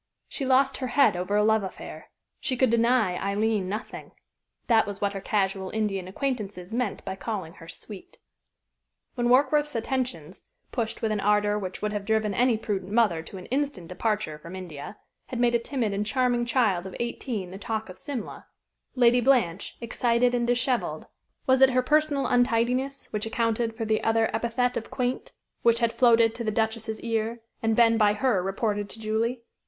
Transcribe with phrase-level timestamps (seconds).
[0.27, 2.09] She lost her head over a love affair.
[2.39, 4.13] She could deny Aileen nothing.
[4.65, 8.17] That was what her casual Indian acquaintances meant by calling her "sweet."
[9.13, 13.37] When Warkworth's attentions, pushed with an ardor which would have driven any prudent mother to
[13.37, 17.59] an instant departure from India, had made a timid and charming child of eighteen the
[17.59, 18.47] talk of Simla,
[18.95, 21.05] Lady Blanche, excited and dishevelled
[21.45, 25.93] was it her personal untidiness which accounted for the other epithet of "quaint," which had
[25.93, 29.43] floated to the Duchess's ear, and been by her reported to Julie?